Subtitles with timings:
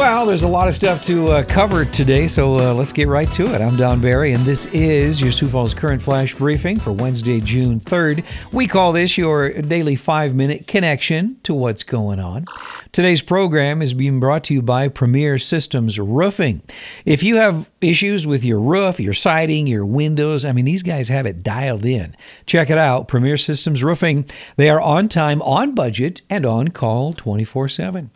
[0.00, 3.30] Well, there's a lot of stuff to uh, cover today, so uh, let's get right
[3.32, 3.60] to it.
[3.60, 7.78] I'm Don Barry, and this is your Sioux Falls Current Flash Briefing for Wednesday, June
[7.78, 8.24] 3rd.
[8.50, 12.46] We call this your daily five minute connection to what's going on.
[12.92, 16.62] Today's program is being brought to you by Premier Systems Roofing.
[17.04, 21.10] If you have issues with your roof, your siding, your windows, I mean, these guys
[21.10, 22.16] have it dialed in.
[22.46, 24.24] Check it out Premier Systems Roofing.
[24.56, 28.10] They are on time, on budget, and on call 24 7.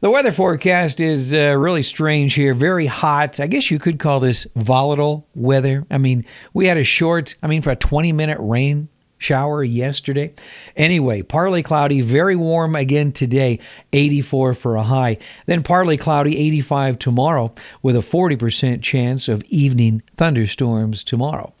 [0.00, 2.54] The weather forecast is uh, really strange here.
[2.54, 3.38] Very hot.
[3.38, 5.84] I guess you could call this volatile weather.
[5.90, 6.24] I mean,
[6.54, 8.88] we had a short, I mean, for a 20 minute rain
[9.18, 10.32] shower yesterday.
[10.74, 13.58] Anyway, partly cloudy, very warm again today,
[13.92, 15.18] 84 for a high.
[15.44, 21.52] Then partly cloudy, 85 tomorrow, with a 40% chance of evening thunderstorms tomorrow.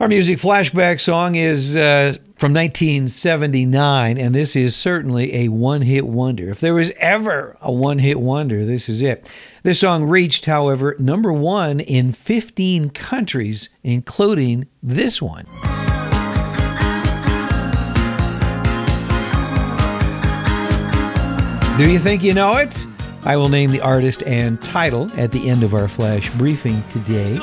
[0.00, 6.06] Our music flashback song is uh, from 1979, and this is certainly a one hit
[6.06, 6.50] wonder.
[6.50, 9.30] If there was ever a one hit wonder, this is it.
[9.62, 15.46] This song reached, however, number one in 15 countries, including this one.
[21.78, 22.86] Do you think you know it?
[23.24, 27.38] I will name the artist and title at the end of our flash briefing today.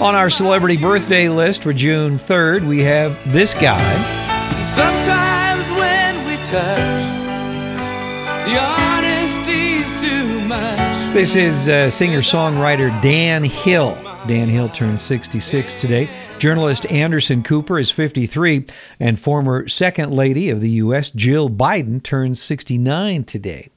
[0.00, 3.82] On our celebrity birthday list for June 3rd, we have this guy.
[4.62, 7.80] Sometimes when we touch,
[8.46, 11.14] the honesty's too much.
[11.14, 13.98] This is uh, singer songwriter Dan Hill.
[14.28, 16.08] Dan Hill turned 66 today.
[16.38, 18.66] Journalist Anderson Cooper is 53,
[19.00, 23.68] and former Second Lady of the U.S., Jill Biden, turns 69 today.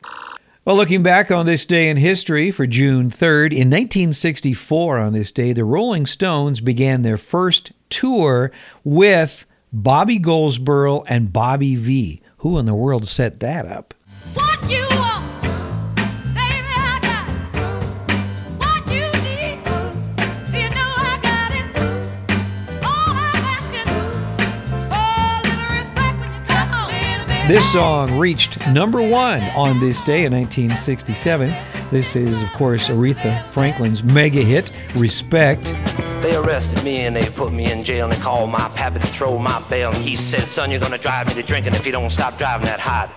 [0.64, 5.32] Well, looking back on this day in history for June 3rd, in 1964, on this
[5.32, 8.52] day, the Rolling Stones began their first tour
[8.84, 12.22] with Bobby Goldsboro and Bobby Vee.
[12.38, 13.96] Who in the world set that up?
[27.52, 31.54] This song reached number one on this day in 1967.
[31.92, 35.74] This is, of course, Aretha Franklin's mega hit, Respect.
[36.22, 39.06] They arrested me and they put me in jail and they called my pappy to
[39.06, 39.92] throw my bail.
[39.92, 42.68] And he said, son, you're gonna drive me to drinking if you don't stop driving
[42.68, 43.12] that hot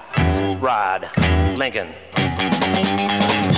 [0.61, 1.09] rod.
[1.56, 1.87] Lincoln.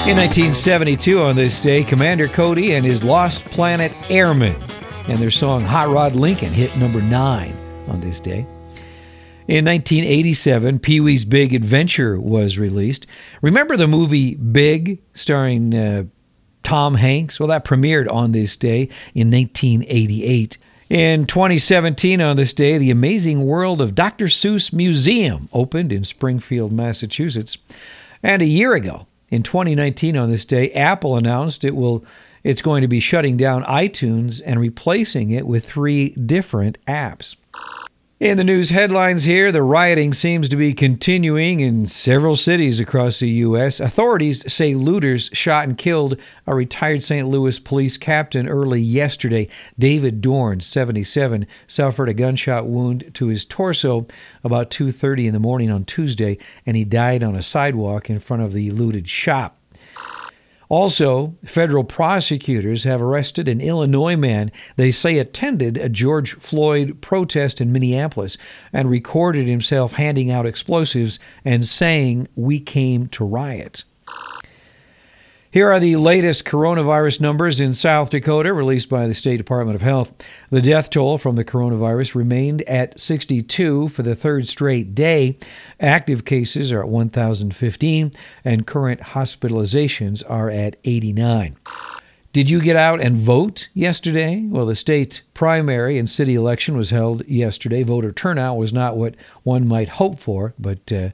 [0.07, 4.55] In 1972, on this day, Commander Cody and his Lost Planet Airmen
[5.09, 7.57] and their song Hot Rod Lincoln hit number nine
[7.89, 8.45] on this day.
[9.49, 13.07] In 1987, Pee Wee's Big Adventure was released.
[13.43, 16.05] Remember the movie Big, starring uh,
[16.65, 17.39] Tom Hanks?
[17.39, 20.59] Well, that premiered on this day in 1988.
[20.91, 24.25] In 2017, on this day, the Amazing World of Dr.
[24.27, 27.57] Seuss Museum opened in Springfield, Massachusetts.
[28.25, 32.05] And a year ago, in 2019, on this day, Apple announced it will
[32.43, 37.37] it's going to be shutting down iTunes and replacing it with three different apps.
[38.19, 43.19] In the news headlines here, the rioting seems to be continuing in several cities across
[43.19, 43.79] the U.S.
[43.79, 46.17] Authorities say looters shot and killed
[46.47, 47.29] a retired St.
[47.29, 49.49] Louis police captain early yesterday.
[49.79, 54.07] David Dorn, 77, suffered a gunshot wound to his torso
[54.43, 58.43] about 2:30 in the morning on Tuesday, and he died on a sidewalk in front
[58.43, 59.59] of the looted shop.
[60.69, 67.61] Also, federal prosecutors have arrested an Illinois man they say attended a George Floyd protest
[67.61, 68.37] in Minneapolis
[68.73, 73.85] and recorded himself handing out explosives and saying, We came to riot.
[75.51, 79.83] Here are the latest coronavirus numbers in South Dakota released by the State Department of
[79.83, 80.13] Health.
[80.51, 85.39] The death toll from the coronavirus remained at 62 for the third straight day.
[85.79, 88.13] Active cases are at 1,015,
[88.45, 91.57] and current hospitalizations are at 89.
[92.33, 94.43] Did you get out and vote yesterday?
[94.45, 97.85] Well, the state primary and city election was held yesterday.
[97.85, 99.15] Voter turnout was not what
[99.45, 101.11] one might hope for, but uh,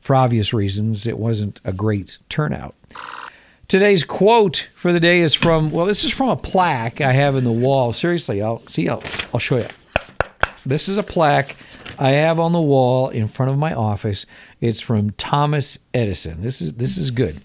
[0.00, 2.74] for obvious reasons, it wasn't a great turnout.
[3.74, 7.34] Today's quote for the day is from, well, this is from a plaque I have
[7.34, 7.92] in the wall.
[7.92, 9.66] Seriously, I'll see, I'll, I'll show you.
[10.64, 11.56] This is a plaque
[11.98, 14.26] I have on the wall in front of my office.
[14.60, 16.40] It's from Thomas Edison.
[16.40, 17.40] This is this is good.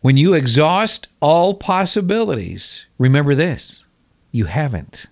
[0.00, 3.84] When you exhaust all possibilities, remember this.
[4.30, 5.06] You haven't.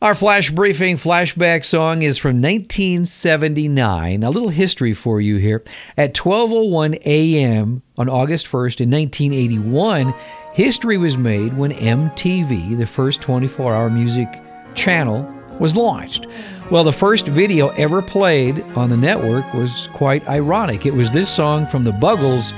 [0.00, 4.22] Our flash briefing flashback song is from 1979.
[4.22, 5.64] A little history for you here.
[5.96, 7.82] At 12:01 a.m.
[7.96, 10.14] on August 1st in 1981,
[10.52, 14.28] history was made when MTV, the first 24-hour music
[14.76, 15.28] channel,
[15.58, 16.28] was launched.
[16.70, 20.86] Well, the first video ever played on the network was quite ironic.
[20.86, 22.52] It was this song from the Buggles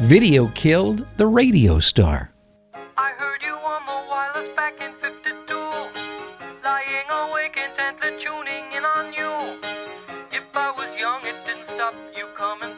[0.00, 2.33] Video killed the radio star.
[8.00, 9.58] The tuning in on you.
[10.32, 12.73] If I was young, it didn't stop you coming.